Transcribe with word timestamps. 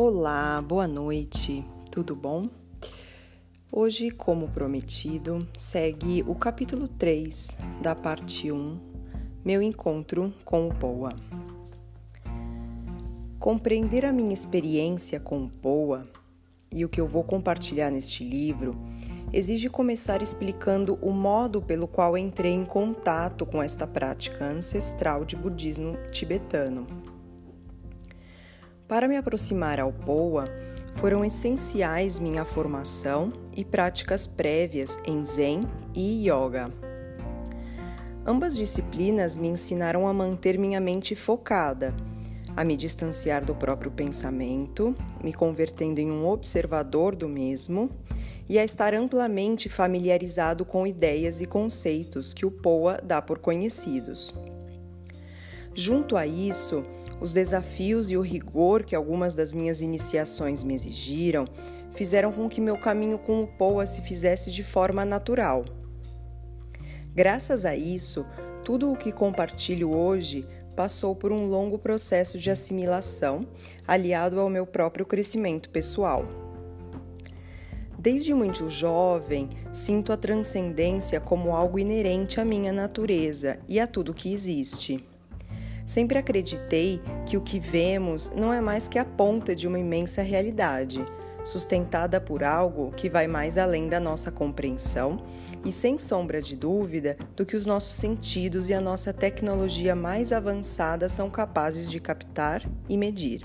Olá, 0.00 0.62
boa 0.62 0.86
noite, 0.86 1.66
tudo 1.90 2.14
bom? 2.14 2.44
Hoje, 3.72 4.12
como 4.12 4.46
prometido, 4.46 5.44
segue 5.58 6.22
o 6.24 6.36
capítulo 6.36 6.86
3 6.86 7.58
da 7.82 7.96
parte 7.96 8.52
1, 8.52 8.78
Meu 9.44 9.60
Encontro 9.60 10.32
com 10.44 10.68
o 10.68 10.72
Poa. 10.72 11.08
Compreender 13.40 14.04
a 14.04 14.12
minha 14.12 14.32
experiência 14.32 15.18
com 15.18 15.46
o 15.46 15.50
Poa 15.50 16.06
e 16.72 16.84
o 16.84 16.88
que 16.88 17.00
eu 17.00 17.08
vou 17.08 17.24
compartilhar 17.24 17.90
neste 17.90 18.22
livro 18.22 18.76
exige 19.32 19.68
começar 19.68 20.22
explicando 20.22 20.96
o 21.02 21.10
modo 21.10 21.60
pelo 21.60 21.88
qual 21.88 22.16
entrei 22.16 22.52
em 22.52 22.62
contato 22.62 23.44
com 23.44 23.60
esta 23.60 23.84
prática 23.84 24.44
ancestral 24.44 25.24
de 25.24 25.34
budismo 25.34 25.96
tibetano. 26.12 26.86
Para 28.88 29.06
me 29.06 29.18
aproximar 29.18 29.78
ao 29.78 29.92
Poa, 29.92 30.46
foram 30.96 31.22
essenciais 31.22 32.18
minha 32.18 32.42
formação 32.46 33.30
e 33.54 33.62
práticas 33.62 34.26
prévias 34.26 34.98
em 35.04 35.22
Zen 35.22 35.68
e 35.94 36.26
Yoga. 36.26 36.72
Ambas 38.26 38.56
disciplinas 38.56 39.36
me 39.36 39.48
ensinaram 39.48 40.08
a 40.08 40.12
manter 40.14 40.58
minha 40.58 40.80
mente 40.80 41.14
focada, 41.14 41.94
a 42.56 42.64
me 42.64 42.78
distanciar 42.78 43.44
do 43.44 43.54
próprio 43.54 43.90
pensamento, 43.90 44.96
me 45.22 45.34
convertendo 45.34 46.00
em 46.00 46.10
um 46.10 46.26
observador 46.26 47.14
do 47.14 47.28
mesmo 47.28 47.90
e 48.48 48.58
a 48.58 48.64
estar 48.64 48.94
amplamente 48.94 49.68
familiarizado 49.68 50.64
com 50.64 50.86
ideias 50.86 51.42
e 51.42 51.46
conceitos 51.46 52.32
que 52.32 52.46
o 52.46 52.50
Poa 52.50 52.98
dá 53.04 53.20
por 53.20 53.38
conhecidos. 53.38 54.32
Junto 55.74 56.16
a 56.16 56.26
isso, 56.26 56.84
os 57.20 57.32
desafios 57.32 58.10
e 58.10 58.16
o 58.16 58.20
rigor 58.20 58.84
que 58.84 58.94
algumas 58.94 59.34
das 59.34 59.52
minhas 59.52 59.80
iniciações 59.80 60.62
me 60.62 60.74
exigiram 60.74 61.46
fizeram 61.94 62.32
com 62.32 62.48
que 62.48 62.60
meu 62.60 62.78
caminho 62.78 63.18
com 63.18 63.42
o 63.42 63.46
Poa 63.46 63.86
se 63.86 64.02
fizesse 64.02 64.52
de 64.52 64.62
forma 64.62 65.04
natural. 65.04 65.64
Graças 67.14 67.64
a 67.64 67.74
isso, 67.74 68.24
tudo 68.64 68.92
o 68.92 68.96
que 68.96 69.10
compartilho 69.10 69.90
hoje 69.90 70.46
passou 70.76 71.16
por 71.16 71.32
um 71.32 71.46
longo 71.46 71.76
processo 71.76 72.38
de 72.38 72.52
assimilação, 72.52 73.48
aliado 73.84 74.38
ao 74.38 74.48
meu 74.48 74.64
próprio 74.64 75.04
crescimento 75.04 75.70
pessoal. 75.70 76.24
Desde 77.98 78.32
muito 78.32 78.70
jovem, 78.70 79.48
sinto 79.72 80.12
a 80.12 80.16
transcendência 80.16 81.18
como 81.18 81.52
algo 81.52 81.80
inerente 81.80 82.40
à 82.40 82.44
minha 82.44 82.72
natureza 82.72 83.58
e 83.66 83.80
a 83.80 83.88
tudo 83.88 84.14
que 84.14 84.32
existe. 84.32 85.04
Sempre 85.88 86.18
acreditei 86.18 87.00
que 87.24 87.38
o 87.38 87.40
que 87.40 87.58
vemos 87.58 88.30
não 88.36 88.52
é 88.52 88.60
mais 88.60 88.86
que 88.86 88.98
a 88.98 89.06
ponta 89.06 89.56
de 89.56 89.66
uma 89.66 89.78
imensa 89.78 90.20
realidade, 90.20 91.02
sustentada 91.42 92.20
por 92.20 92.44
algo 92.44 92.92
que 92.92 93.08
vai 93.08 93.26
mais 93.26 93.56
além 93.56 93.88
da 93.88 93.98
nossa 93.98 94.30
compreensão 94.30 95.24
e, 95.64 95.72
sem 95.72 95.98
sombra 95.98 96.42
de 96.42 96.54
dúvida, 96.54 97.16
do 97.34 97.46
que 97.46 97.56
os 97.56 97.64
nossos 97.64 97.94
sentidos 97.94 98.68
e 98.68 98.74
a 98.74 98.82
nossa 98.82 99.14
tecnologia 99.14 99.96
mais 99.96 100.30
avançada 100.30 101.08
são 101.08 101.30
capazes 101.30 101.90
de 101.90 101.98
captar 101.98 102.62
e 102.86 102.94
medir. 102.94 103.40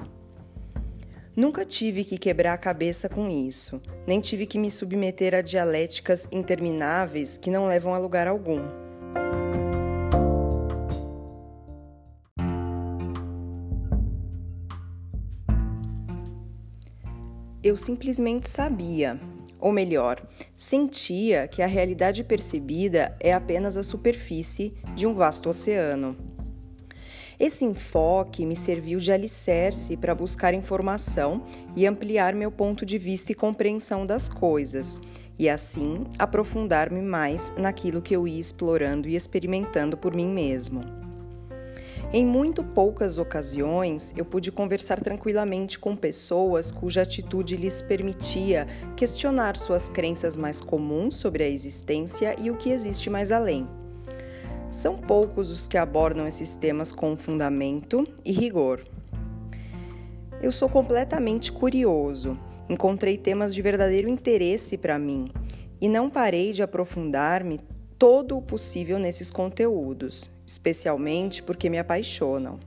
Nunca 1.33 1.63
tive 1.63 2.03
que 2.03 2.17
quebrar 2.17 2.55
a 2.55 2.57
cabeça 2.57 3.07
com 3.07 3.29
isso, 3.29 3.81
nem 4.05 4.19
tive 4.19 4.45
que 4.45 4.59
me 4.59 4.69
submeter 4.69 5.33
a 5.33 5.41
dialéticas 5.41 6.27
intermináveis 6.29 7.37
que 7.37 7.49
não 7.49 7.67
levam 7.67 7.93
a 7.93 7.97
lugar 7.97 8.27
algum. 8.27 8.82
Eu 17.63 17.77
simplesmente 17.77 18.49
sabia, 18.49 19.17
ou 19.57 19.71
melhor, 19.71 20.21
sentia 20.53 21.47
que 21.47 21.61
a 21.61 21.65
realidade 21.65 22.21
percebida 22.21 23.15
é 23.21 23.31
apenas 23.33 23.77
a 23.77 23.83
superfície 23.83 24.73
de 24.93 25.07
um 25.07 25.13
vasto 25.13 25.47
oceano. 25.47 26.17
Esse 27.39 27.63
enfoque 27.63 28.45
me 28.45 28.55
serviu 28.55 28.99
de 28.99 29.13
alicerce 29.13 29.95
para 29.95 30.13
buscar 30.13 30.53
informação 30.53 31.45
e 31.73 31.87
ampliar 31.87 32.35
meu 32.35 32.51
ponto 32.51 32.85
de 32.85 32.97
vista 32.97 33.31
e 33.31 33.35
compreensão 33.35 34.05
das 34.05 34.27
coisas, 34.27 34.99
e 35.39 35.47
assim 35.47 36.05
aprofundar-me 36.19 37.01
mais 37.01 37.53
naquilo 37.57 38.01
que 38.01 38.13
eu 38.13 38.27
ia 38.27 38.41
explorando 38.41 39.07
e 39.07 39.15
experimentando 39.15 39.95
por 39.95 40.13
mim 40.13 40.27
mesmo. 40.27 41.02
Em 42.15 42.23
muito 42.23 42.63
poucas 42.63 43.17
ocasiões, 43.17 44.13
eu 44.15 44.23
pude 44.23 44.51
conversar 44.51 45.01
tranquilamente 45.01 45.79
com 45.79 45.95
pessoas 45.95 46.71
cuja 46.71 47.01
atitude 47.01 47.57
lhes 47.57 47.81
permitia 47.81 48.67
questionar 48.95 49.57
suas 49.57 49.89
crenças 49.89 50.35
mais 50.35 50.61
comuns 50.61 51.15
sobre 51.15 51.43
a 51.43 51.49
existência 51.49 52.35
e 52.39 52.51
o 52.51 52.55
que 52.55 52.69
existe 52.69 53.09
mais 53.09 53.31
além. 53.31 53.67
São 54.69 54.95
poucos 54.95 55.49
os 55.49 55.67
que 55.67 55.75
abordam 55.75 56.27
esses 56.27 56.53
temas 56.53 56.91
com 56.91 57.17
fundamento 57.17 58.07
e 58.23 58.31
rigor. 58.31 58.85
Eu 60.39 60.51
sou 60.51 60.69
completamente 60.69 61.51
curioso, 61.51 62.37
encontrei 62.69 63.17
temas 63.17 63.55
de 63.55 63.61
verdadeiro 63.63 64.07
interesse 64.07 64.77
para 64.77 64.99
mim 64.99 65.31
e 65.81 65.89
não 65.89 66.11
parei 66.11 66.53
de 66.53 66.61
aprofundar-me 66.61 67.59
todo 67.97 68.37
o 68.37 68.41
possível 68.41 68.99
nesses 68.99 69.31
conteúdos, 69.31 70.29
especialmente 70.45 71.41
porque 71.41 71.69
me 71.69 71.79
apaixonam. 71.79 72.59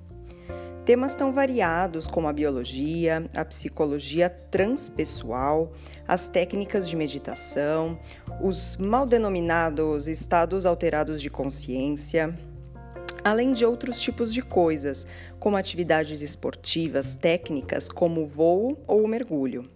Temas 0.84 1.16
tão 1.16 1.32
variados 1.32 2.06
como 2.06 2.28
a 2.28 2.32
biologia, 2.32 3.28
a 3.34 3.44
psicologia 3.44 4.30
transpessoal, 4.30 5.72
as 6.06 6.28
técnicas 6.28 6.88
de 6.88 6.94
meditação, 6.94 7.98
os 8.40 8.76
mal 8.76 9.04
denominados 9.04 10.06
estados 10.06 10.64
alterados 10.64 11.20
de 11.20 11.28
consciência, 11.28 12.32
além 13.24 13.52
de 13.52 13.64
outros 13.64 14.00
tipos 14.00 14.32
de 14.32 14.42
coisas, 14.42 15.08
como 15.40 15.56
atividades 15.56 16.20
esportivas, 16.20 17.16
técnicas 17.16 17.88
como 17.88 18.24
voo 18.24 18.78
ou 18.86 19.08
mergulho 19.08 19.68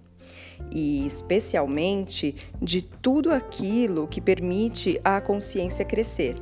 e 0.73 1.07
especialmente 1.07 2.35
de 2.61 2.83
tudo 2.83 3.33
aquilo 3.33 4.07
que 4.07 4.21
permite 4.21 5.01
a 5.03 5.21
consciência 5.21 5.85
crescer. 5.85 6.37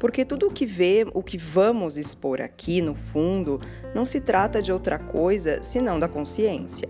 Porque 0.00 0.24
tudo 0.24 0.48
o 0.48 0.50
que 0.50 0.66
vê, 0.66 1.06
o 1.12 1.22
que 1.22 1.36
vamos 1.36 1.98
expor 1.98 2.40
aqui 2.40 2.80
no 2.80 2.94
fundo, 2.94 3.60
não 3.94 4.06
se 4.06 4.20
trata 4.20 4.62
de 4.62 4.72
outra 4.72 4.98
coisa 4.98 5.62
senão 5.62 6.00
da 6.00 6.08
consciência. 6.08 6.88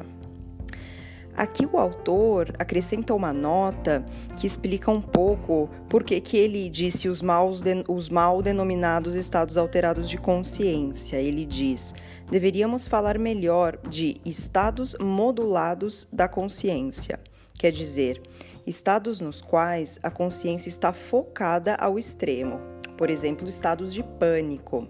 Aqui 1.37 1.65
o 1.65 1.79
autor 1.79 2.53
acrescenta 2.59 3.15
uma 3.15 3.33
nota 3.33 4.05
que 4.39 4.47
explica 4.47 4.91
um 4.91 5.01
pouco 5.01 5.71
por 5.89 6.05
que 6.05 6.37
ele 6.37 6.69
disse 6.69 7.09
os, 7.09 7.23
maus 7.23 7.63
de, 7.63 7.83
os 7.89 8.09
mal 8.09 8.43
denominados 8.43 9.15
estados 9.15 9.57
alterados 9.57 10.09
de 10.09 10.19
consciência. 10.19 11.17
Ele 11.17 11.47
diz: 11.47 11.95
deveríamos 12.31 12.87
falar 12.87 13.19
melhor 13.19 13.79
de 13.89 14.21
estados 14.25 14.97
modulados 15.01 16.07
da 16.13 16.29
consciência, 16.29 17.19
quer 17.59 17.73
dizer, 17.73 18.21
estados 18.67 19.21
nos 19.21 19.41
quais 19.41 19.99
a 20.03 20.11
consciência 20.11 20.69
está 20.69 20.93
focada 20.93 21.75
ao 21.77 21.99
extremo, 21.99 22.61
por 23.01 23.09
exemplo, 23.09 23.49
estados 23.49 23.95
de 23.95 24.03
pânico 24.03 24.87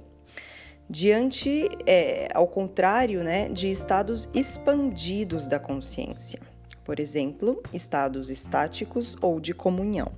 diante, 0.88 1.68
é, 1.86 2.26
ao 2.34 2.48
contrário, 2.48 3.22
né, 3.22 3.48
de 3.48 3.70
estados 3.70 4.28
expandidos 4.34 5.46
da 5.46 5.60
consciência, 5.60 6.40
por 6.84 6.98
exemplo, 6.98 7.62
estados 7.72 8.28
estáticos 8.28 9.16
ou 9.22 9.38
de 9.38 9.54
comunhão. 9.54 10.10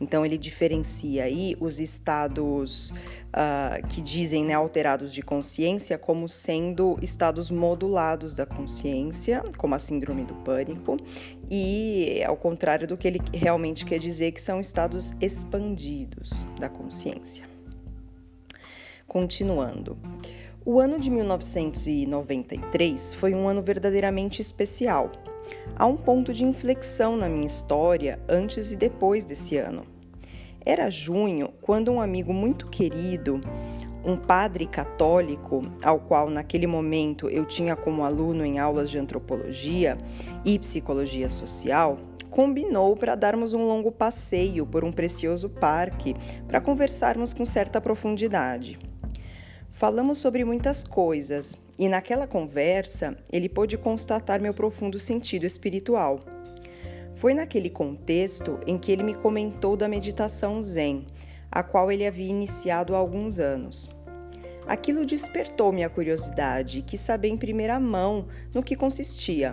Então, 0.00 0.24
ele 0.24 0.38
diferencia 0.38 1.24
aí 1.24 1.56
os 1.60 1.80
estados 1.80 2.94
uh, 3.28 3.86
que 3.88 4.00
dizem 4.00 4.44
né, 4.44 4.54
alterados 4.54 5.12
de 5.12 5.22
consciência 5.22 5.98
como 5.98 6.28
sendo 6.28 6.96
estados 7.02 7.50
modulados 7.50 8.34
da 8.34 8.46
consciência, 8.46 9.42
como 9.56 9.74
a 9.74 9.78
síndrome 9.78 10.24
do 10.24 10.34
pânico, 10.34 10.96
e 11.50 12.22
ao 12.24 12.36
contrário 12.36 12.86
do 12.86 12.96
que 12.96 13.08
ele 13.08 13.20
realmente 13.34 13.84
quer 13.84 13.98
dizer, 13.98 14.30
que 14.32 14.40
são 14.40 14.60
estados 14.60 15.14
expandidos 15.20 16.46
da 16.58 16.68
consciência. 16.68 17.44
Continuando. 19.06 19.98
O 20.64 20.80
ano 20.80 20.98
de 20.98 21.08
1993 21.08 23.14
foi 23.14 23.32
um 23.34 23.48
ano 23.48 23.62
verdadeiramente 23.62 24.42
especial. 24.42 25.10
Há 25.74 25.86
um 25.86 25.96
ponto 25.96 26.34
de 26.34 26.44
inflexão 26.44 27.16
na 27.16 27.28
minha 27.28 27.46
história 27.46 28.20
antes 28.28 28.70
e 28.70 28.76
depois 28.76 29.24
desse 29.24 29.56
ano. 29.56 29.97
Era 30.68 30.90
junho 30.90 31.48
quando 31.62 31.90
um 31.90 31.98
amigo 31.98 32.30
muito 32.30 32.66
querido, 32.68 33.40
um 34.04 34.18
padre 34.18 34.66
católico, 34.66 35.64
ao 35.82 35.98
qual 35.98 36.28
naquele 36.28 36.66
momento 36.66 37.30
eu 37.30 37.46
tinha 37.46 37.74
como 37.74 38.04
aluno 38.04 38.44
em 38.44 38.58
aulas 38.58 38.90
de 38.90 38.98
antropologia 38.98 39.96
e 40.44 40.58
psicologia 40.58 41.30
social, 41.30 41.96
combinou 42.28 42.94
para 42.94 43.14
darmos 43.14 43.54
um 43.54 43.64
longo 43.64 43.90
passeio 43.90 44.66
por 44.66 44.84
um 44.84 44.92
precioso 44.92 45.48
parque 45.48 46.14
para 46.46 46.60
conversarmos 46.60 47.32
com 47.32 47.46
certa 47.46 47.80
profundidade. 47.80 48.78
Falamos 49.70 50.18
sobre 50.18 50.44
muitas 50.44 50.84
coisas 50.84 51.56
e 51.78 51.88
naquela 51.88 52.26
conversa 52.26 53.16
ele 53.32 53.48
pôde 53.48 53.78
constatar 53.78 54.38
meu 54.38 54.52
profundo 54.52 54.98
sentido 54.98 55.46
espiritual. 55.46 56.20
Foi 57.18 57.34
naquele 57.34 57.68
contexto 57.68 58.60
em 58.64 58.78
que 58.78 58.92
ele 58.92 59.02
me 59.02 59.12
comentou 59.12 59.76
da 59.76 59.88
meditação 59.88 60.62
Zen, 60.62 61.04
a 61.50 61.64
qual 61.64 61.90
ele 61.90 62.06
havia 62.06 62.30
iniciado 62.30 62.94
há 62.94 62.98
alguns 62.98 63.40
anos. 63.40 63.90
Aquilo 64.68 65.04
despertou 65.04 65.72
minha 65.72 65.88
curiosidade 65.88 66.78
e 66.78 66.82
quis 66.82 67.00
saber 67.00 67.26
em 67.26 67.36
primeira 67.36 67.80
mão 67.80 68.28
no 68.54 68.62
que 68.62 68.76
consistia. 68.76 69.52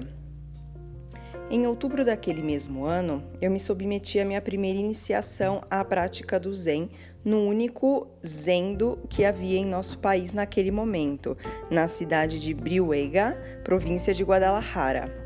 Em 1.49 1.65
outubro 1.65 2.05
daquele 2.05 2.43
mesmo 2.43 2.85
ano, 2.85 3.23
eu 3.41 3.49
me 3.49 3.59
submeti 3.59 4.19
à 4.19 4.25
minha 4.25 4.41
primeira 4.41 4.77
iniciação 4.77 5.63
à 5.67 5.83
prática 5.83 6.39
do 6.39 6.53
Zen 6.53 6.87
no 7.23 7.47
único 7.47 8.07
Zendo 8.23 8.99
que 9.09 9.25
havia 9.25 9.57
em 9.57 9.65
nosso 9.65 9.97
país 9.97 10.33
naquele 10.33 10.69
momento, 10.69 11.35
na 11.71 11.87
cidade 11.87 12.39
de 12.39 12.53
Brihuega, 12.53 13.35
província 13.63 14.13
de 14.13 14.23
Guadalajara, 14.23 15.24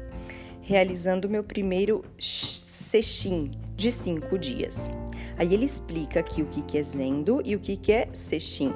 realizando 0.70 1.28
meu 1.28 1.44
primeiro 1.44 2.06
Sexim 2.20 3.50
de 3.76 3.92
cinco 3.92 4.38
dias. 4.38 4.88
Aí 5.36 5.52
ele 5.52 5.66
explica 5.66 6.20
aqui 6.20 6.44
o 6.44 6.46
que 6.46 6.78
é 6.78 6.84
Zendo 6.84 7.42
e 7.44 7.56
o 7.56 7.60
que 7.60 7.92
é 7.92 8.08
Sexim. 8.14 8.72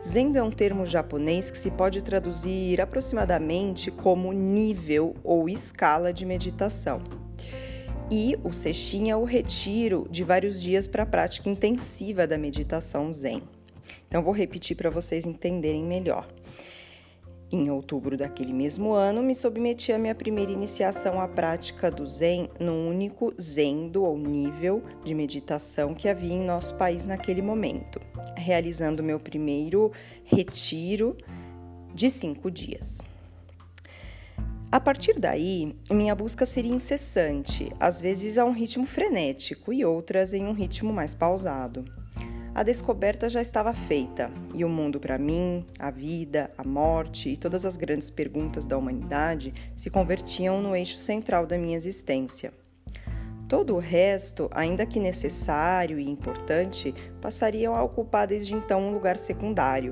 Zendo 0.00 0.38
é 0.38 0.42
um 0.44 0.50
termo 0.52 0.86
japonês 0.86 1.50
que 1.50 1.58
se 1.58 1.72
pode 1.72 2.02
traduzir 2.02 2.80
aproximadamente 2.80 3.90
como 3.90 4.32
nível 4.32 5.16
ou 5.24 5.48
escala 5.48 6.12
de 6.12 6.24
meditação. 6.24 7.02
E 8.08 8.38
o 8.44 8.52
sextim 8.52 9.10
é 9.10 9.16
o 9.16 9.24
retiro 9.24 10.06
de 10.08 10.22
vários 10.22 10.62
dias 10.62 10.86
para 10.86 11.02
a 11.02 11.06
prática 11.06 11.48
intensiva 11.48 12.28
da 12.28 12.38
meditação 12.38 13.12
Zen. 13.12 13.42
Então, 14.06 14.22
vou 14.22 14.32
repetir 14.32 14.76
para 14.76 14.88
vocês 14.88 15.26
entenderem 15.26 15.82
melhor. 15.82 16.28
Em 17.54 17.70
outubro 17.70 18.16
daquele 18.16 18.52
mesmo 18.52 18.94
ano, 18.94 19.22
me 19.22 19.32
submeti 19.32 19.92
à 19.92 19.96
minha 19.96 20.12
primeira 20.12 20.50
iniciação 20.50 21.20
à 21.20 21.28
prática 21.28 21.88
do 21.88 22.04
Zen 22.04 22.50
no 22.58 22.72
único 22.72 23.32
Zendo 23.40 24.02
ou 24.02 24.18
nível 24.18 24.82
de 25.04 25.14
meditação 25.14 25.94
que 25.94 26.08
havia 26.08 26.34
em 26.34 26.44
nosso 26.44 26.74
país 26.74 27.06
naquele 27.06 27.40
momento, 27.40 28.00
realizando 28.36 29.04
meu 29.04 29.20
primeiro 29.20 29.92
retiro 30.24 31.16
de 31.94 32.10
cinco 32.10 32.50
dias. 32.50 32.98
A 34.72 34.80
partir 34.80 35.20
daí, 35.20 35.76
minha 35.88 36.16
busca 36.16 36.44
seria 36.44 36.74
incessante, 36.74 37.70
às 37.78 38.00
vezes 38.00 38.36
a 38.36 38.44
um 38.44 38.50
ritmo 38.50 38.84
frenético 38.84 39.72
e 39.72 39.84
outras 39.84 40.32
em 40.32 40.44
um 40.44 40.52
ritmo 40.52 40.92
mais 40.92 41.14
pausado. 41.14 41.84
A 42.54 42.62
descoberta 42.62 43.28
já 43.28 43.42
estava 43.42 43.74
feita 43.74 44.30
e 44.54 44.64
o 44.64 44.68
mundo 44.68 45.00
para 45.00 45.18
mim, 45.18 45.66
a 45.76 45.90
vida, 45.90 46.52
a 46.56 46.62
morte 46.62 47.30
e 47.30 47.36
todas 47.36 47.64
as 47.64 47.76
grandes 47.76 48.12
perguntas 48.12 48.64
da 48.64 48.78
humanidade 48.78 49.52
se 49.74 49.90
convertiam 49.90 50.62
no 50.62 50.76
eixo 50.76 50.96
central 50.96 51.48
da 51.48 51.58
minha 51.58 51.76
existência. 51.76 52.52
Todo 53.48 53.74
o 53.74 53.80
resto, 53.80 54.48
ainda 54.52 54.86
que 54.86 55.00
necessário 55.00 55.98
e 55.98 56.08
importante, 56.08 56.94
passariam 57.20 57.74
a 57.74 57.82
ocupar 57.82 58.28
desde 58.28 58.54
então 58.54 58.82
um 58.82 58.92
lugar 58.92 59.18
secundário. 59.18 59.90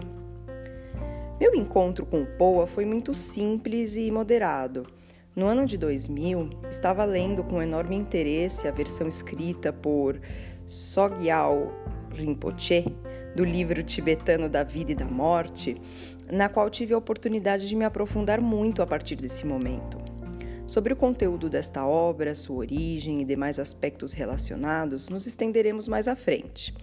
Meu 1.41 1.57
encontro 1.57 2.07
com 2.07 2.23
o 2.23 2.27
Poa 2.39 2.69
foi 2.69 2.85
muito 2.85 3.13
simples 3.13 3.97
e 3.97 4.09
moderado. 4.13 4.87
No 5.35 5.47
ano 5.47 5.67
de 5.67 5.77
2000, 5.77 6.49
estava 6.71 7.05
lendo 7.05 7.43
com 7.43 7.61
enorme 7.61 7.97
interesse 7.97 8.69
a 8.69 8.71
versão 8.71 9.09
escrita 9.09 9.73
por 9.73 10.21
Sogyal 10.65 11.73
Rinpoche, 12.15 12.85
do 13.35 13.45
livro 13.45 13.83
tibetano 13.83 14.49
da 14.49 14.63
vida 14.63 14.93
e 14.93 14.95
da 14.95 15.05
morte, 15.05 15.81
na 16.31 16.49
qual 16.49 16.69
tive 16.71 16.95
a 16.95 16.99
oportunidade 16.99 17.69
de 17.69 17.77
me 17.77 17.85
aprofundar 17.85 18.41
muito 18.41 18.83
a 18.83 18.87
partir 18.87 19.17
desse 19.17 19.47
momento. 19.47 19.99
Sobre 20.67 20.93
o 20.93 20.97
conteúdo 20.97 21.51
desta 21.51 21.87
obra, 21.87 22.35
sua 22.35 22.57
origem 22.57 23.21
e 23.21 23.25
demais 23.25 23.59
aspectos 23.59 24.13
relacionados, 24.13 25.09
nos 25.09 25.27
estenderemos 25.27 25.87
mais 25.87 26.09
à 26.09 26.17
frente. 26.17 26.75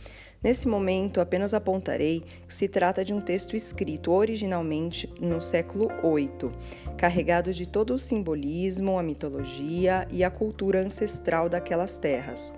Nesse 0.43 0.67
momento, 0.67 1.19
apenas 1.19 1.53
apontarei 1.53 2.23
que 2.47 2.53
se 2.53 2.67
trata 2.67 3.03
de 3.03 3.13
um 3.13 3.19
texto 3.19 3.55
escrito 3.55 4.11
originalmente 4.11 5.11
no 5.19 5.41
século 5.41 5.89
VIII, 6.01 6.51
carregado 6.97 7.51
de 7.51 7.67
todo 7.67 7.93
o 7.93 7.99
simbolismo, 7.99 8.97
a 8.97 9.03
mitologia 9.03 10.07
e 10.11 10.23
a 10.23 10.29
cultura 10.29 10.81
ancestral 10.81 11.49
daquelas 11.49 11.97
terras. 11.97 12.53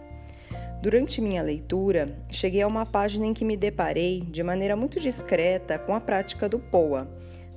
Durante 0.81 1.21
minha 1.21 1.43
leitura, 1.43 2.17
cheguei 2.31 2.63
a 2.63 2.67
uma 2.67 2.87
página 2.87 3.27
em 3.27 3.35
que 3.35 3.45
me 3.45 3.55
deparei, 3.55 4.21
de 4.21 4.41
maneira 4.41 4.75
muito 4.75 4.99
discreta, 4.99 5.77
com 5.77 5.93
a 5.93 6.01
prática 6.01 6.49
do 6.49 6.57
POA, 6.57 7.07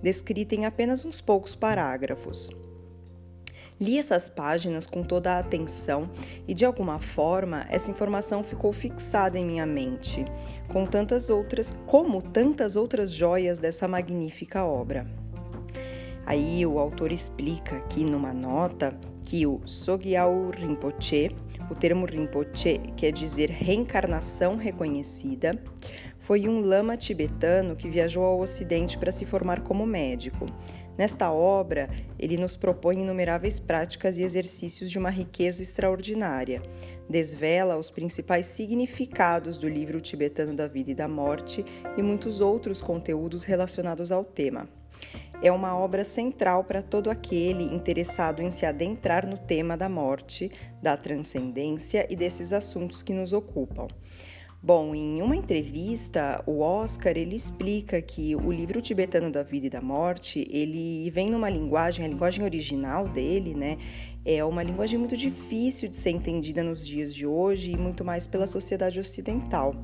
descrita 0.02 0.54
em 0.54 0.66
apenas 0.66 1.06
uns 1.06 1.22
poucos 1.22 1.54
parágrafos. 1.54 2.50
Li 3.80 3.98
essas 3.98 4.28
páginas 4.28 4.86
com 4.86 5.02
toda 5.02 5.32
a 5.32 5.38
atenção 5.38 6.10
e, 6.46 6.52
de 6.52 6.66
alguma 6.66 6.98
forma, 6.98 7.66
essa 7.70 7.90
informação 7.90 8.42
ficou 8.42 8.74
fixada 8.74 9.38
em 9.38 9.44
minha 9.46 9.64
mente, 9.64 10.22
com 10.68 10.84
tantas 10.84 11.30
outras, 11.30 11.74
como 11.86 12.20
tantas 12.20 12.76
outras 12.76 13.10
joias 13.10 13.58
dessa 13.58 13.88
magnífica 13.88 14.66
obra. 14.66 15.06
Aí 16.26 16.64
o 16.66 16.78
autor 16.78 17.10
explica 17.10 17.76
aqui 17.76 18.04
numa 18.04 18.34
nota 18.34 18.94
que 19.22 19.46
o 19.46 19.62
Sogyal 19.64 20.50
Rinpoche 20.50 21.34
o 21.70 21.74
termo 21.74 22.06
Rinpoche 22.06 22.78
quer 22.96 23.12
dizer 23.12 23.50
reencarnação 23.50 24.56
reconhecida. 24.56 25.58
Foi 26.18 26.48
um 26.48 26.60
lama 26.60 26.96
tibetano 26.96 27.76
que 27.76 27.88
viajou 27.88 28.24
ao 28.24 28.40
Ocidente 28.40 28.96
para 28.96 29.12
se 29.12 29.26
formar 29.26 29.60
como 29.60 29.84
médico. 29.84 30.46
Nesta 30.96 31.30
obra, 31.30 31.90
ele 32.18 32.36
nos 32.36 32.56
propõe 32.56 33.02
inumeráveis 33.02 33.58
práticas 33.58 34.16
e 34.16 34.22
exercícios 34.22 34.90
de 34.90 34.98
uma 34.98 35.10
riqueza 35.10 35.62
extraordinária. 35.62 36.62
Desvela 37.08 37.76
os 37.76 37.90
principais 37.90 38.46
significados 38.46 39.58
do 39.58 39.68
livro 39.68 40.00
tibetano 40.00 40.54
da 40.54 40.68
vida 40.68 40.92
e 40.92 40.94
da 40.94 41.08
morte 41.08 41.64
e 41.96 42.02
muitos 42.02 42.40
outros 42.40 42.80
conteúdos 42.80 43.44
relacionados 43.44 44.12
ao 44.12 44.24
tema 44.24 44.68
é 45.42 45.50
uma 45.52 45.76
obra 45.76 46.04
central 46.04 46.64
para 46.64 46.82
todo 46.82 47.10
aquele 47.10 47.64
interessado 47.64 48.42
em 48.42 48.50
se 48.50 48.64
adentrar 48.64 49.26
no 49.26 49.36
tema 49.36 49.76
da 49.76 49.88
morte, 49.88 50.50
da 50.82 50.96
transcendência 50.96 52.06
e 52.08 52.16
desses 52.16 52.52
assuntos 52.52 53.02
que 53.02 53.12
nos 53.12 53.32
ocupam. 53.32 53.86
Bom, 54.66 54.94
em 54.94 55.20
uma 55.20 55.36
entrevista, 55.36 56.42
o 56.46 56.60
Oscar 56.60 57.18
ele 57.18 57.36
explica 57.36 58.00
que 58.00 58.34
o 58.34 58.50
livro 58.50 58.80
tibetano 58.80 59.30
da 59.30 59.42
vida 59.42 59.66
e 59.66 59.70
da 59.70 59.82
morte 59.82 60.48
ele 60.50 61.10
vem 61.10 61.28
numa 61.28 61.50
linguagem, 61.50 62.02
a 62.02 62.08
linguagem 62.08 62.42
original 62.42 63.06
dele, 63.06 63.54
né, 63.54 63.76
é 64.24 64.42
uma 64.42 64.62
linguagem 64.62 64.98
muito 64.98 65.18
difícil 65.18 65.86
de 65.86 65.96
ser 65.96 66.12
entendida 66.12 66.62
nos 66.62 66.86
dias 66.86 67.14
de 67.14 67.26
hoje 67.26 67.72
e 67.72 67.76
muito 67.76 68.02
mais 68.02 68.26
pela 68.26 68.46
sociedade 68.46 68.98
ocidental. 68.98 69.76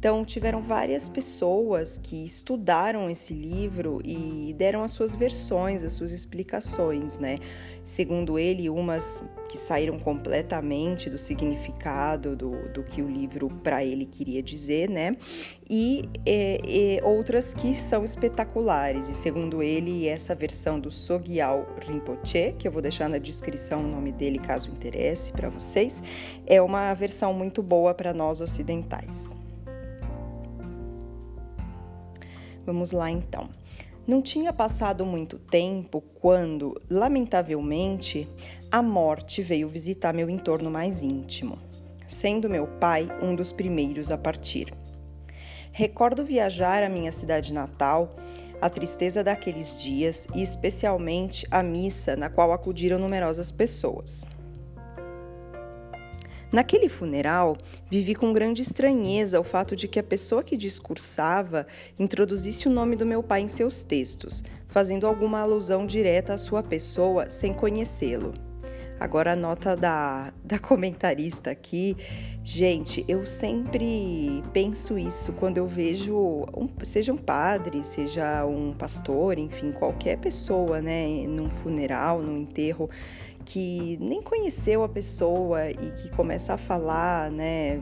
Então, 0.00 0.24
tiveram 0.24 0.62
várias 0.62 1.10
pessoas 1.10 1.98
que 1.98 2.24
estudaram 2.24 3.10
esse 3.10 3.34
livro 3.34 4.00
e 4.02 4.54
deram 4.56 4.82
as 4.82 4.92
suas 4.92 5.14
versões, 5.14 5.84
as 5.84 5.92
suas 5.92 6.10
explicações, 6.10 7.18
né? 7.18 7.36
Segundo 7.84 8.38
ele, 8.38 8.70
umas 8.70 9.22
que 9.46 9.58
saíram 9.58 9.98
completamente 9.98 11.10
do 11.10 11.18
significado 11.18 12.34
do, 12.34 12.70
do 12.70 12.82
que 12.82 13.02
o 13.02 13.10
livro 13.10 13.50
para 13.62 13.84
ele 13.84 14.06
queria 14.06 14.42
dizer, 14.42 14.88
né? 14.88 15.14
E, 15.68 16.04
e, 16.24 16.60
e, 16.66 17.02
outras 17.02 17.52
que 17.52 17.78
são 17.78 18.02
espetaculares. 18.02 19.06
E 19.10 19.14
segundo 19.14 19.62
ele, 19.62 20.08
essa 20.08 20.34
versão 20.34 20.80
do 20.80 20.90
Sogyal 20.90 21.76
Rinpoche, 21.86 22.54
que 22.58 22.66
eu 22.66 22.72
vou 22.72 22.80
deixar 22.80 23.06
na 23.06 23.18
descrição 23.18 23.84
o 23.84 23.86
nome 23.86 24.12
dele 24.12 24.38
caso 24.38 24.70
interesse 24.70 25.30
para 25.30 25.50
vocês, 25.50 26.02
é 26.46 26.62
uma 26.62 26.94
versão 26.94 27.34
muito 27.34 27.62
boa 27.62 27.92
para 27.92 28.14
nós 28.14 28.40
ocidentais. 28.40 29.38
Vamos 32.64 32.92
lá 32.92 33.10
então. 33.10 33.48
Não 34.06 34.20
tinha 34.20 34.52
passado 34.52 35.06
muito 35.06 35.38
tempo 35.38 36.02
quando, 36.20 36.80
lamentavelmente, 36.90 38.28
a 38.70 38.82
morte 38.82 39.42
veio 39.42 39.68
visitar 39.68 40.12
meu 40.12 40.28
entorno 40.28 40.70
mais 40.70 41.02
íntimo, 41.02 41.58
sendo 42.06 42.50
meu 42.50 42.66
pai 42.66 43.08
um 43.22 43.34
dos 43.34 43.52
primeiros 43.52 44.10
a 44.10 44.18
partir. 44.18 44.74
Recordo 45.70 46.24
viajar 46.24 46.82
à 46.82 46.88
minha 46.88 47.12
cidade 47.12 47.54
natal, 47.54 48.10
a 48.60 48.68
tristeza 48.68 49.22
daqueles 49.22 49.80
dias 49.80 50.26
e 50.34 50.42
especialmente 50.42 51.46
a 51.50 51.62
missa 51.62 52.16
na 52.16 52.28
qual 52.28 52.52
acudiram 52.52 52.98
numerosas 52.98 53.52
pessoas. 53.52 54.26
Naquele 56.52 56.88
funeral, 56.88 57.56
vivi 57.88 58.14
com 58.14 58.32
grande 58.32 58.60
estranheza 58.60 59.38
o 59.38 59.44
fato 59.44 59.76
de 59.76 59.86
que 59.86 60.00
a 60.00 60.02
pessoa 60.02 60.42
que 60.42 60.56
discursava 60.56 61.66
introduzisse 61.98 62.66
o 62.66 62.72
nome 62.72 62.96
do 62.96 63.06
meu 63.06 63.22
pai 63.22 63.42
em 63.42 63.48
seus 63.48 63.82
textos, 63.82 64.42
fazendo 64.68 65.06
alguma 65.06 65.40
alusão 65.40 65.86
direta 65.86 66.34
à 66.34 66.38
sua 66.38 66.62
pessoa 66.62 67.30
sem 67.30 67.54
conhecê-lo. 67.54 68.34
Agora 69.00 69.32
a 69.32 69.36
nota 69.36 69.74
da, 69.74 70.30
da 70.44 70.58
comentarista 70.58 71.50
aqui. 71.50 71.96
Gente, 72.44 73.02
eu 73.08 73.24
sempre 73.24 74.44
penso 74.52 74.98
isso 74.98 75.32
quando 75.32 75.56
eu 75.56 75.66
vejo, 75.66 76.14
um, 76.54 76.68
seja 76.82 77.10
um 77.10 77.16
padre, 77.16 77.82
seja 77.82 78.44
um 78.44 78.74
pastor, 78.74 79.38
enfim, 79.38 79.72
qualquer 79.72 80.18
pessoa, 80.18 80.82
né, 80.82 81.26
num 81.26 81.48
funeral, 81.48 82.20
num 82.20 82.36
enterro, 82.42 82.90
que 83.50 83.98
nem 84.00 84.22
conheceu 84.22 84.84
a 84.84 84.88
pessoa 84.88 85.68
e 85.68 85.90
que 85.90 86.08
começa 86.10 86.54
a 86.54 86.56
falar, 86.56 87.32
né, 87.32 87.80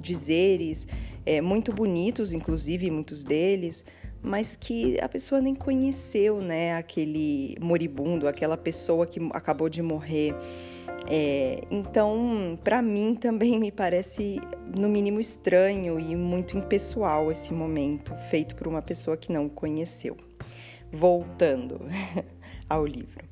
dizeres 0.00 0.86
é, 1.26 1.40
muito 1.40 1.72
bonitos, 1.72 2.32
inclusive 2.32 2.88
muitos 2.88 3.24
deles, 3.24 3.84
mas 4.22 4.54
que 4.54 4.96
a 5.00 5.08
pessoa 5.08 5.40
nem 5.40 5.56
conheceu, 5.56 6.40
né, 6.40 6.76
aquele 6.76 7.56
moribundo, 7.60 8.28
aquela 8.28 8.56
pessoa 8.56 9.08
que 9.08 9.18
acabou 9.32 9.68
de 9.68 9.82
morrer. 9.82 10.36
É, 11.10 11.64
então, 11.68 12.56
para 12.62 12.80
mim 12.80 13.16
também 13.16 13.58
me 13.58 13.72
parece, 13.72 14.40
no 14.72 14.88
mínimo, 14.88 15.18
estranho 15.18 15.98
e 15.98 16.14
muito 16.14 16.56
impessoal 16.56 17.32
esse 17.32 17.52
momento, 17.52 18.14
feito 18.30 18.54
por 18.54 18.68
uma 18.68 18.80
pessoa 18.80 19.16
que 19.16 19.32
não 19.32 19.48
conheceu. 19.48 20.16
Voltando 20.92 21.80
ao 22.70 22.86
livro. 22.86 23.27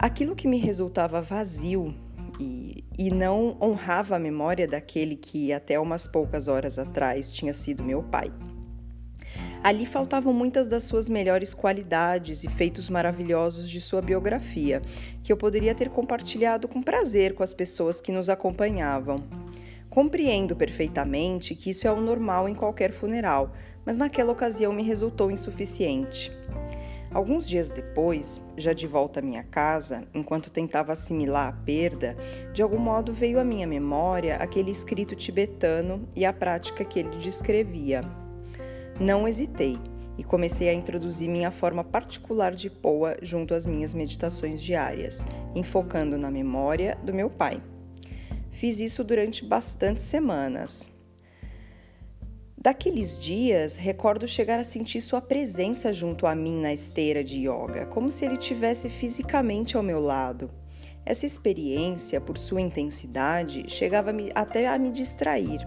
Aquilo 0.00 0.36
que 0.36 0.46
me 0.46 0.58
resultava 0.58 1.20
vazio 1.20 1.92
e, 2.38 2.84
e 2.96 3.10
não 3.10 3.56
honrava 3.60 4.14
a 4.14 4.18
memória 4.18 4.68
daquele 4.68 5.16
que 5.16 5.52
até 5.52 5.78
umas 5.80 6.06
poucas 6.06 6.46
horas 6.46 6.78
atrás 6.78 7.32
tinha 7.32 7.52
sido 7.52 7.82
meu 7.82 8.00
pai. 8.04 8.32
Ali 9.60 9.84
faltavam 9.84 10.32
muitas 10.32 10.68
das 10.68 10.84
suas 10.84 11.08
melhores 11.08 11.52
qualidades 11.52 12.44
e 12.44 12.48
feitos 12.48 12.88
maravilhosos 12.88 13.68
de 13.68 13.80
sua 13.80 14.00
biografia, 14.00 14.80
que 15.24 15.32
eu 15.32 15.36
poderia 15.36 15.74
ter 15.74 15.90
compartilhado 15.90 16.68
com 16.68 16.80
prazer 16.80 17.34
com 17.34 17.42
as 17.42 17.52
pessoas 17.52 18.00
que 18.00 18.12
nos 18.12 18.28
acompanhavam. 18.28 19.24
Compreendo 19.90 20.54
perfeitamente 20.54 21.56
que 21.56 21.70
isso 21.70 21.88
é 21.88 21.92
o 21.92 22.00
normal 22.00 22.48
em 22.48 22.54
qualquer 22.54 22.92
funeral, 22.92 23.52
mas 23.84 23.96
naquela 23.96 24.30
ocasião 24.30 24.72
me 24.72 24.84
resultou 24.84 25.28
insuficiente. 25.28 26.30
Alguns 27.12 27.48
dias 27.48 27.70
depois, 27.70 28.42
já 28.56 28.74
de 28.74 28.86
volta 28.86 29.20
à 29.20 29.22
minha 29.22 29.42
casa, 29.42 30.06
enquanto 30.12 30.50
tentava 30.50 30.92
assimilar 30.92 31.48
a 31.48 31.52
perda, 31.52 32.16
de 32.52 32.62
algum 32.62 32.78
modo 32.78 33.12
veio 33.12 33.40
à 33.40 33.44
minha 33.44 33.66
memória 33.66 34.36
aquele 34.36 34.70
escrito 34.70 35.16
tibetano 35.16 36.06
e 36.14 36.26
a 36.26 36.32
prática 36.32 36.84
que 36.84 36.98
ele 36.98 37.16
descrevia. 37.16 38.02
Não 39.00 39.26
hesitei 39.26 39.78
e 40.18 40.24
comecei 40.24 40.68
a 40.68 40.74
introduzir 40.74 41.30
minha 41.30 41.50
forma 41.50 41.82
particular 41.82 42.54
de 42.54 42.68
poa 42.68 43.16
junto 43.22 43.54
às 43.54 43.64
minhas 43.64 43.94
meditações 43.94 44.60
diárias, 44.60 45.24
enfocando 45.54 46.18
na 46.18 46.30
memória 46.30 46.98
do 47.02 47.14
meu 47.14 47.30
pai. 47.30 47.62
Fiz 48.50 48.80
isso 48.80 49.02
durante 49.02 49.44
bastantes 49.44 50.04
semanas. 50.04 50.90
Daqueles 52.60 53.20
dias, 53.20 53.76
recordo 53.76 54.26
chegar 54.26 54.58
a 54.58 54.64
sentir 54.64 55.00
sua 55.00 55.20
presença 55.20 55.92
junto 55.92 56.26
a 56.26 56.34
mim 56.34 56.60
na 56.60 56.72
esteira 56.72 57.22
de 57.22 57.48
yoga, 57.48 57.86
como 57.86 58.10
se 58.10 58.24
ele 58.24 58.36
tivesse 58.36 58.90
fisicamente 58.90 59.76
ao 59.76 59.82
meu 59.82 60.00
lado. 60.00 60.50
Essa 61.06 61.24
experiência, 61.24 62.20
por 62.20 62.36
sua 62.36 62.60
intensidade, 62.60 63.64
chegava 63.68 64.12
até 64.34 64.66
a 64.66 64.76
me 64.76 64.90
distrair. 64.90 65.60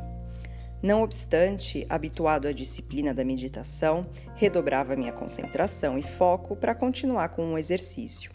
Não 0.83 1.01
obstante, 1.01 1.85
habituado 1.89 2.45
à 2.45 2.51
disciplina 2.51 3.13
da 3.13 3.23
meditação, 3.23 4.05
redobrava 4.35 4.93
minha 4.93 5.13
concentração 5.13 5.97
e 5.97 6.03
foco 6.03 6.57
para 6.57 6.75
continuar 6.75 7.29
com 7.29 7.53
o 7.53 7.57
exercício. 7.57 8.33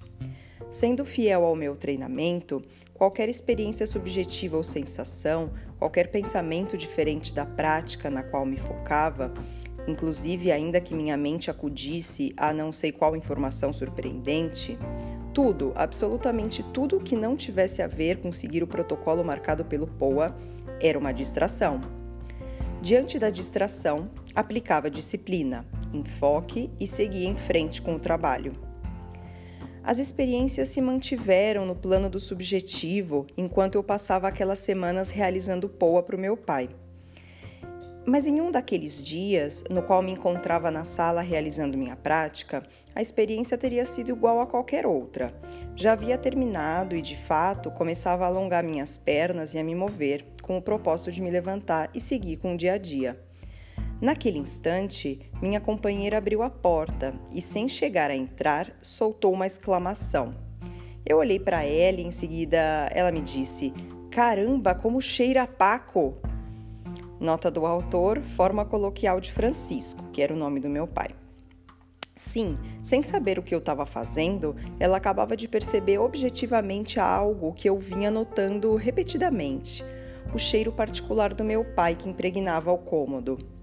Sendo 0.70 1.04
fiel 1.04 1.44
ao 1.44 1.54
meu 1.54 1.76
treinamento, 1.76 2.62
qualquer 2.96 3.28
experiência 3.28 3.86
subjetiva 3.86 4.56
ou 4.56 4.64
sensação, 4.64 5.50
qualquer 5.78 6.10
pensamento 6.10 6.76
diferente 6.76 7.32
da 7.32 7.44
prática 7.44 8.10
na 8.10 8.22
qual 8.22 8.46
me 8.46 8.56
focava, 8.56 9.32
inclusive 9.86 10.50
ainda 10.50 10.80
que 10.80 10.94
minha 10.94 11.16
mente 11.16 11.50
acudisse 11.50 12.34
a 12.36 12.52
não 12.52 12.72
sei 12.72 12.90
qual 12.90 13.14
informação 13.14 13.72
surpreendente, 13.72 14.78
tudo, 15.32 15.72
absolutamente 15.76 16.62
tudo 16.62 16.98
que 16.98 17.14
não 17.14 17.36
tivesse 17.36 17.82
a 17.82 17.86
ver 17.86 18.18
com 18.18 18.32
seguir 18.32 18.62
o 18.62 18.66
protocolo 18.66 19.22
marcado 19.22 19.64
pelo 19.64 19.86
POA 19.86 20.34
era 20.80 20.98
uma 20.98 21.12
distração. 21.12 21.80
Diante 22.80 23.18
da 23.18 23.28
distração, 23.28 24.10
aplicava 24.34 24.90
disciplina, 24.90 25.66
enfoque 25.92 26.70
e 26.80 26.86
seguia 26.86 27.28
em 27.28 27.36
frente 27.36 27.82
com 27.82 27.96
o 27.96 27.98
trabalho. 27.98 28.65
As 29.86 30.00
experiências 30.00 30.70
se 30.70 30.80
mantiveram 30.80 31.64
no 31.64 31.76
plano 31.76 32.10
do 32.10 32.18
subjetivo 32.18 33.24
enquanto 33.36 33.76
eu 33.76 33.84
passava 33.84 34.26
aquelas 34.26 34.58
semanas 34.58 35.10
realizando 35.10 35.68
POA 35.68 36.02
para 36.02 36.16
o 36.16 36.18
meu 36.18 36.36
pai. 36.36 36.68
Mas 38.04 38.26
em 38.26 38.40
um 38.40 38.50
daqueles 38.50 39.06
dias, 39.06 39.62
no 39.70 39.84
qual 39.84 40.02
me 40.02 40.10
encontrava 40.10 40.72
na 40.72 40.84
sala 40.84 41.20
realizando 41.20 41.78
minha 41.78 41.94
prática, 41.94 42.64
a 42.96 43.00
experiência 43.00 43.56
teria 43.56 43.86
sido 43.86 44.10
igual 44.10 44.40
a 44.40 44.46
qualquer 44.48 44.84
outra. 44.84 45.32
Já 45.76 45.92
havia 45.92 46.18
terminado 46.18 46.96
e, 46.96 47.00
de 47.00 47.16
fato, 47.16 47.70
começava 47.70 48.24
a 48.24 48.26
alongar 48.26 48.64
minhas 48.64 48.98
pernas 48.98 49.54
e 49.54 49.58
a 49.58 49.62
me 49.62 49.76
mover, 49.76 50.24
com 50.42 50.58
o 50.58 50.62
propósito 50.62 51.12
de 51.12 51.22
me 51.22 51.30
levantar 51.30 51.90
e 51.94 52.00
seguir 52.00 52.38
com 52.38 52.54
o 52.54 52.56
dia 52.56 52.72
a 52.72 52.78
dia. 52.78 53.25
Naquele 54.00 54.38
instante, 54.38 55.20
minha 55.40 55.60
companheira 55.60 56.18
abriu 56.18 56.42
a 56.42 56.50
porta 56.50 57.14
e, 57.32 57.40
sem 57.40 57.66
chegar 57.66 58.10
a 58.10 58.16
entrar, 58.16 58.76
soltou 58.82 59.32
uma 59.32 59.46
exclamação. 59.46 60.34
Eu 61.04 61.18
olhei 61.18 61.38
para 61.38 61.64
ela 61.64 62.00
e 62.00 62.04
em 62.04 62.10
seguida 62.10 62.58
ela 62.92 63.10
me 63.10 63.22
disse: 63.22 63.72
Caramba, 64.10 64.74
como 64.74 65.00
cheira 65.00 65.46
Paco! 65.46 66.16
Nota 67.18 67.50
do 67.50 67.64
autor, 67.64 68.20
forma 68.20 68.66
coloquial 68.66 69.18
de 69.18 69.32
Francisco, 69.32 70.10
que 70.12 70.20
era 70.20 70.34
o 70.34 70.36
nome 70.36 70.60
do 70.60 70.68
meu 70.68 70.86
pai. 70.86 71.14
Sim, 72.14 72.58
sem 72.82 73.02
saber 73.02 73.38
o 73.38 73.42
que 73.42 73.54
eu 73.54 73.58
estava 73.58 73.86
fazendo, 73.86 74.56
ela 74.78 74.98
acabava 74.98 75.36
de 75.36 75.48
perceber 75.48 75.98
objetivamente 75.98 77.00
algo 77.00 77.54
que 77.54 77.68
eu 77.68 77.78
vinha 77.78 78.10
notando 78.10 78.74
repetidamente: 78.74 79.82
o 80.34 80.38
cheiro 80.38 80.72
particular 80.72 81.32
do 81.32 81.44
meu 81.44 81.64
pai 81.64 81.94
que 81.94 82.08
impregnava 82.08 82.70
o 82.70 82.78
cômodo. 82.78 83.55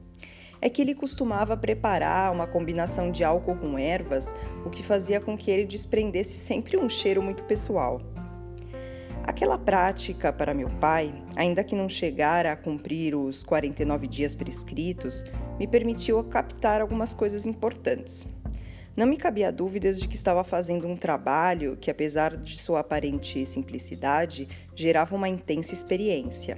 É 0.65 0.69
que 0.69 0.81
ele 0.81 0.95
costumava 0.95 1.57
preparar 1.57 2.31
uma 2.31 2.47
combinação 2.47 3.11
de 3.11 3.21
álcool 3.21 3.57
com 3.57 3.77
ervas, 3.77 4.33
o 4.65 4.69
que 4.69 4.81
fazia 4.81 5.19
com 5.19 5.37
que 5.37 5.51
ele 5.51 5.65
desprendesse 5.65 6.37
sempre 6.37 6.77
um 6.77 6.87
cheiro 6.87 7.21
muito 7.21 7.43
pessoal. 7.43 8.01
Aquela 9.25 9.57
prática 9.57 10.31
para 10.31 10.53
meu 10.53 10.69
pai, 10.79 11.13
ainda 11.35 11.65
que 11.65 11.75
não 11.75 11.89
chegara 11.89 12.53
a 12.53 12.55
cumprir 12.55 13.13
os 13.13 13.43
49 13.43 14.07
dias 14.07 14.35
prescritos, 14.35 15.25
me 15.59 15.67
permitiu 15.67 16.23
captar 16.23 16.79
algumas 16.79 17.13
coisas 17.13 17.45
importantes. 17.45 18.25
Não 18.95 19.05
me 19.05 19.17
cabia 19.17 19.51
dúvidas 19.51 19.99
de 19.99 20.07
que 20.07 20.15
estava 20.15 20.45
fazendo 20.45 20.87
um 20.87 20.95
trabalho 20.95 21.75
que, 21.75 21.91
apesar 21.91 22.37
de 22.37 22.57
sua 22.57 22.79
aparente 22.79 23.45
simplicidade, 23.45 24.47
gerava 24.73 25.13
uma 25.13 25.27
intensa 25.27 25.73
experiência. 25.73 26.57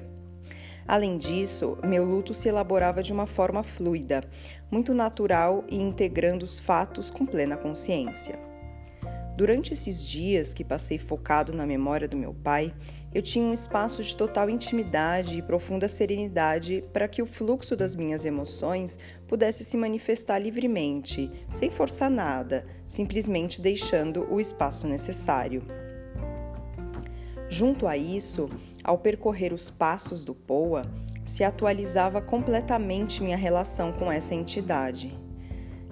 Além 0.88 1.18
disso, 1.18 1.78
meu 1.84 2.06
luto 2.06 2.34
se 2.34 2.48
elaborava 2.48 3.02
de 3.02 3.12
uma 3.12 3.26
forma 3.26 3.64
fluida, 3.64 4.24
muito 4.70 4.94
natural 4.94 5.64
e 5.68 5.76
integrando 5.76 6.46
os 6.46 6.60
fatos 6.60 7.10
com 7.10 7.26
plena 7.26 7.58
consciência. 7.58 8.38
Durante 9.36 9.74
esses 9.74 10.08
dias 10.08 10.54
que 10.54 10.64
passei 10.64 10.98
focado 10.98 11.52
na 11.52 11.66
memória 11.66 12.08
do 12.08 12.16
meu 12.16 12.34
pai, 12.34 12.72
eu 13.14 13.22
tinha 13.22 13.44
um 13.44 13.54
espaço 13.54 14.02
de 14.02 14.16
total 14.16 14.50
intimidade 14.50 15.38
e 15.38 15.42
profunda 15.42 15.90
serenidade 15.90 16.84
para 16.94 17.08
que 17.08 17.22
o 17.22 17.26
fluxo 17.26 17.76
das 17.76 17.96
minhas 17.96 18.24
emoções 18.24 18.98
pudesse 19.28 19.66
se 19.66 19.76
manifestar 19.76 20.38
livremente, 20.38 21.30
sem 21.52 21.70
forçar 21.70 22.10
nada, 22.10 22.66
simplesmente 22.88 23.62
deixando 23.62 24.26
o 24.32 24.40
espaço 24.40 24.88
necessário. 24.88 25.64
Junto 27.50 27.88
a 27.88 27.98
isso, 27.98 28.50
ao 28.86 29.00
percorrer 29.00 29.52
os 29.52 29.70
passos 29.70 30.24
do 30.24 30.36
Poa, 30.36 30.84
se 31.24 31.44
atualizava 31.44 32.22
completamente 32.22 33.24
minha 33.24 33.36
relação 33.36 33.92
com 33.92 34.12
essa 34.12 34.36
entidade. 34.36 35.20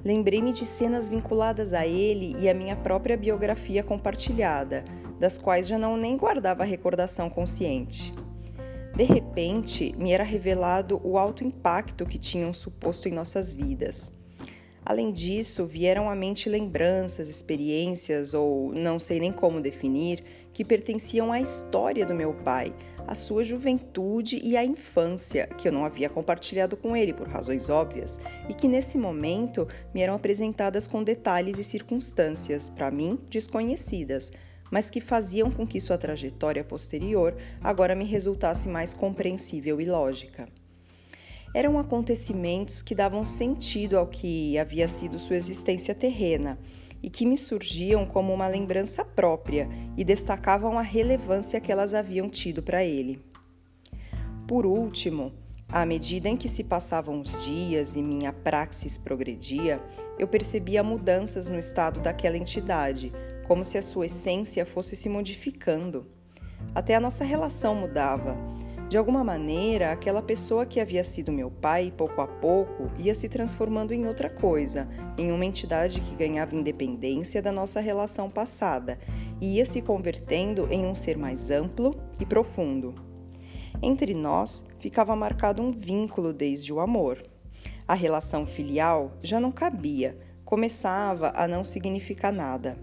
Lembrei-me 0.05 0.53
de 0.53 0.63
cenas 0.63 1.09
vinculadas 1.09 1.73
a 1.73 1.87
ele 1.87 2.35
e 2.39 2.47
à 2.47 2.53
minha 2.53 2.75
própria 2.75 3.17
biografia 3.17 3.81
compartilhada, 3.81 4.85
das 5.19 5.39
quais 5.39 5.67
já 5.67 5.77
não 5.77 5.97
nem 5.97 6.15
guardava 6.15 6.63
recordação 6.63 7.29
consciente. 7.29 8.13
De 8.95 9.03
repente, 9.03 9.95
me 9.97 10.11
era 10.11 10.23
revelado 10.23 11.01
o 11.03 11.17
alto 11.17 11.43
impacto 11.43 12.05
que 12.05 12.19
tinham 12.19 12.53
suposto 12.53 13.09
em 13.09 13.11
nossas 13.11 13.51
vidas. 13.51 14.11
Além 14.85 15.13
disso, 15.13 15.65
vieram 15.65 16.09
à 16.09 16.15
mente 16.15 16.49
lembranças, 16.49 17.29
experiências, 17.29 18.33
ou 18.33 18.73
não 18.73 18.99
sei 18.99 19.19
nem 19.19 19.31
como 19.31 19.61
definir, 19.61 20.23
que 20.51 20.65
pertenciam 20.65 21.31
à 21.31 21.39
história 21.39 22.05
do 22.05 22.13
meu 22.13 22.33
pai, 22.33 22.75
a 23.07 23.15
sua 23.15 23.43
juventude 23.43 24.39
e 24.43 24.57
a 24.57 24.63
infância, 24.63 25.47
que 25.47 25.67
eu 25.67 25.71
não 25.71 25.85
havia 25.85 26.09
compartilhado 26.09 26.75
com 26.75 26.95
ele 26.95 27.13
por 27.13 27.27
razões 27.27 27.69
óbvias, 27.69 28.19
e 28.49 28.53
que 28.53 28.67
nesse 28.67 28.97
momento 28.97 29.67
me 29.93 30.01
eram 30.01 30.15
apresentadas 30.15 30.85
com 30.85 31.01
detalhes 31.01 31.57
e 31.57 31.63
circunstâncias, 31.63 32.69
para 32.69 32.91
mim, 32.91 33.17
desconhecidas, 33.29 34.33
mas 34.69 34.89
que 34.89 34.99
faziam 34.99 35.49
com 35.49 35.65
que 35.65 35.79
sua 35.79 35.97
trajetória 35.97 36.63
posterior 36.63 37.35
agora 37.61 37.95
me 37.95 38.05
resultasse 38.05 38.67
mais 38.67 38.93
compreensível 38.93 39.79
e 39.79 39.85
lógica. 39.85 40.47
Eram 41.53 41.77
acontecimentos 41.77 42.81
que 42.81 42.95
davam 42.95 43.25
sentido 43.25 43.97
ao 43.97 44.07
que 44.07 44.57
havia 44.57 44.87
sido 44.87 45.19
sua 45.19 45.35
existência 45.35 45.93
terrena 45.93 46.57
e 47.01 47.11
que 47.11 47.27
me 47.27 47.37
surgiam 47.37 48.07
como 48.07 48.33
uma 48.33 48.47
lembrança 48.47 49.05
própria 49.05 49.69
e 49.95 50.03
destacavam 50.03 50.79
a 50.79 50.81
relevância 50.81 51.61
que 51.61 51.71
elas 51.71 51.93
haviam 51.93 52.27
tido 52.27 52.63
para 52.63 52.83
ele. 52.83 53.21
Por 54.47 54.65
último, 54.65 55.31
à 55.69 55.85
medida 55.85 56.27
em 56.27 56.35
que 56.35 56.49
se 56.49 56.63
passavam 56.63 57.21
os 57.21 57.43
dias 57.43 57.95
e 57.95 58.01
minha 58.01 58.33
praxis 58.33 58.97
progredia, 58.97 59.79
eu 60.17 60.27
percebia 60.27 60.83
mudanças 60.83 61.49
no 61.49 61.59
estado 61.59 61.99
daquela 61.99 62.37
entidade, 62.37 63.11
como 63.47 63.63
se 63.63 63.77
a 63.77 63.81
sua 63.81 64.07
essência 64.07 64.65
fosse 64.65 64.95
se 64.95 65.07
modificando. 65.07 66.07
Até 66.73 66.95
a 66.95 66.99
nossa 66.99 67.23
relação 67.23 67.75
mudava 67.75 68.37
de 68.93 68.97
alguma 68.99 69.23
maneira, 69.23 69.91
aquela 69.91 70.21
pessoa 70.21 70.67
que 70.67 70.79
havia 70.79 71.03
sido 71.03 71.31
meu 71.31 71.49
pai, 71.49 71.91
pouco 71.97 72.21
a 72.21 72.27
pouco, 72.27 72.91
ia 72.99 73.15
se 73.15 73.27
transformando 73.27 73.91
em 73.91 74.05
outra 74.05 74.29
coisa, 74.29 74.87
em 75.17 75.31
uma 75.31 75.43
entidade 75.43 75.99
que 75.99 76.13
ganhava 76.13 76.55
independência 76.55 77.41
da 77.41 77.51
nossa 77.51 77.79
relação 77.79 78.29
passada 78.29 78.99
e 79.41 79.55
ia 79.55 79.65
se 79.65 79.81
convertendo 79.81 80.67
em 80.71 80.85
um 80.85 80.93
ser 80.93 81.17
mais 81.17 81.49
amplo 81.49 81.95
e 82.19 82.25
profundo. 82.27 82.93
Entre 83.81 84.13
nós 84.13 84.69
ficava 84.79 85.15
marcado 85.15 85.63
um 85.63 85.71
vínculo 85.71 86.31
desde 86.31 86.71
o 86.71 86.79
amor. 86.79 87.25
A 87.87 87.95
relação 87.95 88.45
filial 88.45 89.17
já 89.23 89.39
não 89.39 89.51
cabia, 89.51 90.15
começava 90.45 91.33
a 91.35 91.47
não 91.47 91.65
significar 91.65 92.31
nada. 92.31 92.77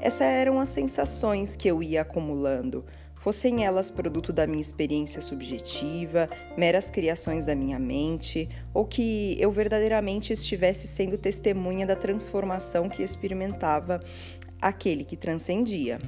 Essas 0.00 0.22
eram 0.22 0.58
as 0.58 0.70
sensações 0.70 1.54
que 1.54 1.68
eu 1.68 1.80
ia 1.80 2.02
acumulando, 2.02 2.84
fossem 3.20 3.64
elas 3.64 3.90
produto 3.90 4.32
da 4.32 4.46
minha 4.46 4.62
experiência 4.62 5.20
subjetiva, 5.20 6.28
meras 6.56 6.88
criações 6.88 7.44
da 7.44 7.54
minha 7.54 7.78
mente, 7.78 8.48
ou 8.72 8.86
que 8.86 9.36
eu 9.38 9.52
verdadeiramente 9.52 10.32
estivesse 10.32 10.88
sendo 10.88 11.18
testemunha 11.18 11.86
da 11.86 11.94
transformação 11.94 12.88
que 12.88 13.02
experimentava 13.02 14.00
aquele 14.60 15.04
que 15.04 15.16
transcendia. 15.16 15.98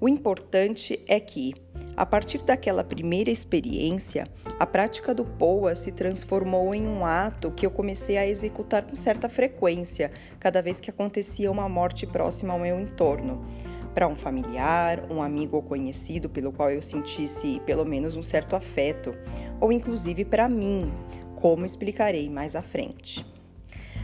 O 0.00 0.08
importante 0.08 0.98
é 1.06 1.20
que, 1.20 1.52
a 1.94 2.06
partir 2.06 2.38
daquela 2.38 2.82
primeira 2.82 3.30
experiência, 3.30 4.26
a 4.58 4.66
prática 4.66 5.14
do 5.14 5.26
POA 5.26 5.74
se 5.74 5.92
transformou 5.92 6.74
em 6.74 6.88
um 6.88 7.04
ato 7.04 7.50
que 7.50 7.66
eu 7.66 7.70
comecei 7.70 8.16
a 8.16 8.26
executar 8.26 8.82
com 8.86 8.96
certa 8.96 9.28
frequência, 9.28 10.10
cada 10.38 10.62
vez 10.62 10.80
que 10.80 10.88
acontecia 10.88 11.50
uma 11.50 11.68
morte 11.68 12.06
próxima 12.06 12.54
ao 12.54 12.58
meu 12.58 12.80
entorno 12.80 13.44
para 13.94 14.08
um 14.08 14.16
familiar, 14.16 15.10
um 15.10 15.22
amigo 15.22 15.56
ou 15.56 15.62
conhecido 15.62 16.28
pelo 16.28 16.52
qual 16.52 16.70
eu 16.70 16.80
sentisse 16.80 17.60
pelo 17.66 17.84
menos 17.84 18.16
um 18.16 18.22
certo 18.22 18.54
afeto, 18.56 19.14
ou 19.60 19.72
inclusive 19.72 20.24
para 20.24 20.48
mim, 20.48 20.92
como 21.36 21.66
explicarei 21.66 22.28
mais 22.28 22.54
à 22.54 22.62
frente. 22.62 23.26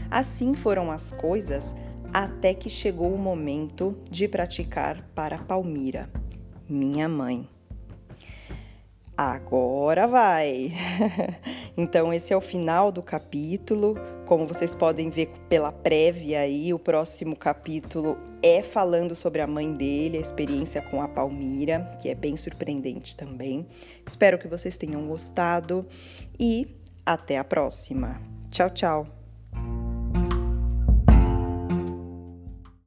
Assim 0.09 0.53
foram 0.53 0.91
as 0.91 1.11
coisas 1.11 1.75
até 2.13 2.53
que 2.53 2.69
chegou 2.69 3.13
o 3.13 3.17
momento 3.17 3.97
de 4.09 4.27
praticar 4.27 5.01
para 5.13 5.37
Palmira, 5.37 6.09
minha 6.69 7.09
mãe. 7.09 7.47
Agora 9.15 10.07
vai! 10.07 10.71
então, 11.77 12.11
esse 12.11 12.33
é 12.33 12.37
o 12.37 12.41
final 12.41 12.91
do 12.91 13.03
capítulo. 13.03 13.95
Como 14.25 14.47
vocês 14.47 14.73
podem 14.73 15.11
ver 15.11 15.31
pela 15.47 15.71
prévia 15.71 16.39
aí, 16.39 16.73
o 16.73 16.79
próximo 16.79 17.35
capítulo 17.35 18.17
é 18.41 18.63
falando 18.63 19.13
sobre 19.13 19.41
a 19.41 19.47
mãe 19.47 19.71
dele, 19.71 20.17
a 20.17 20.21
experiência 20.21 20.81
com 20.81 21.01
a 21.01 21.07
Palmira, 21.07 21.95
que 22.01 22.09
é 22.09 22.15
bem 22.15 22.35
surpreendente 22.35 23.15
também. 23.15 23.67
Espero 24.05 24.39
que 24.39 24.47
vocês 24.47 24.75
tenham 24.75 25.05
gostado 25.07 25.85
e 26.39 26.75
até 27.05 27.37
a 27.37 27.43
próxima. 27.43 28.19
Tchau, 28.49 28.71
tchau! 28.71 29.16